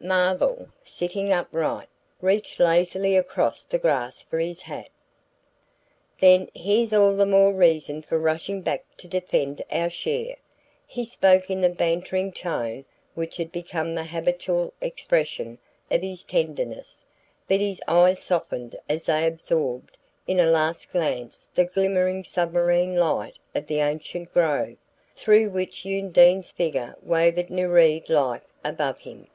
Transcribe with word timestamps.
Marvell, 0.00 0.68
sitting 0.82 1.32
upright, 1.32 1.86
reached 2.20 2.58
lazily 2.58 3.16
across 3.16 3.64
the 3.64 3.78
grass 3.78 4.22
for 4.22 4.40
his 4.40 4.62
hat. 4.62 4.88
"Then 6.20 6.50
there's 6.52 6.92
all 6.92 7.14
the 7.14 7.24
more 7.24 7.52
reason 7.52 8.02
for 8.02 8.18
rushing 8.18 8.60
back 8.60 8.82
to 8.96 9.06
defend 9.06 9.62
our 9.70 9.88
share." 9.88 10.34
He 10.84 11.04
spoke 11.04 11.48
in 11.48 11.60
the 11.60 11.68
bantering 11.68 12.32
tone 12.32 12.84
which 13.14 13.36
had 13.36 13.52
become 13.52 13.94
the 13.94 14.02
habitual 14.02 14.72
expression 14.80 15.58
of 15.92 16.02
his 16.02 16.24
tenderness; 16.24 17.06
but 17.46 17.60
his 17.60 17.80
eyes 17.86 18.20
softened 18.20 18.74
as 18.88 19.06
they 19.06 19.24
absorbed 19.24 19.96
in 20.26 20.40
a 20.40 20.46
last 20.46 20.90
glance 20.90 21.48
the 21.54 21.66
glimmering 21.66 22.24
submarine 22.24 22.96
light 22.96 23.38
of 23.54 23.68
the 23.68 23.78
ancient 23.78 24.34
grove, 24.34 24.76
through 25.14 25.50
which 25.50 25.86
Undine's 25.86 26.50
figure 26.50 26.96
wavered 27.00 27.48
nereid 27.48 28.10
like 28.10 28.42
above 28.64 28.98
him. 28.98 29.28